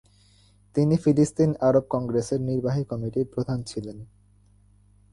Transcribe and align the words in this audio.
তিনি 0.75 0.95
ফিলিস্তিন 0.97 1.51
আরব 1.61 1.85
কংগ্রেসের 1.89 2.39
নির্বাহী 2.41 2.83
কমিটির 2.83 3.27
প্রধান 3.33 3.59
ছিলেন। 3.63 3.97